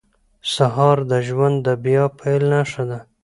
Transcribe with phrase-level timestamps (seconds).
[0.53, 2.99] سهار د ژوند د بیا پیل نښه ده.